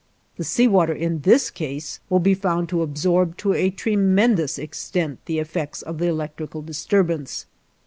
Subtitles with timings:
[0.37, 5.19] The sea water, in this case, will be found to absorb to a tremendous extent
[5.27, 7.45] the effects of the electrical disturbance.